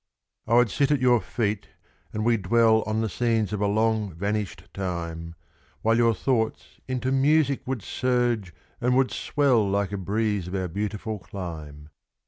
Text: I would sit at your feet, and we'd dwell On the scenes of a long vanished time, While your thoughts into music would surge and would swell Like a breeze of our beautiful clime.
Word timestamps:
I 0.47 0.55
would 0.55 0.71
sit 0.71 0.89
at 0.89 0.99
your 0.99 1.21
feet, 1.21 1.67
and 2.11 2.25
we'd 2.25 2.41
dwell 2.41 2.81
On 2.87 3.01
the 3.01 3.07
scenes 3.07 3.53
of 3.53 3.61
a 3.61 3.67
long 3.67 4.11
vanished 4.15 4.63
time, 4.73 5.35
While 5.83 5.97
your 5.97 6.15
thoughts 6.15 6.79
into 6.87 7.11
music 7.11 7.61
would 7.67 7.83
surge 7.83 8.51
and 8.81 8.97
would 8.97 9.11
swell 9.11 9.63
Like 9.69 9.91
a 9.91 9.97
breeze 9.97 10.47
of 10.47 10.55
our 10.55 10.67
beautiful 10.69 11.19
clime. 11.19 11.89